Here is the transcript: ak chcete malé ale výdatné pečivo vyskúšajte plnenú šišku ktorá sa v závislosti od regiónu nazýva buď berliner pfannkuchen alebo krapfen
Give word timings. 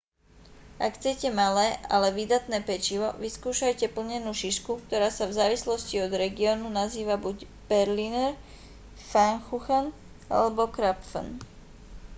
ak 0.85 0.91
chcete 0.97 1.27
malé 1.41 1.67
ale 1.95 2.07
výdatné 2.19 2.57
pečivo 2.69 3.07
vyskúšajte 3.23 3.85
plnenú 3.95 4.31
šišku 4.41 4.71
ktorá 4.89 5.09
sa 5.17 5.23
v 5.29 5.37
závislosti 5.39 5.95
od 6.05 6.09
regiónu 6.23 6.67
nazýva 6.81 7.15
buď 7.25 7.37
berliner 7.69 8.31
pfannkuchen 8.99 9.85
alebo 10.35 10.63
krapfen 10.75 11.27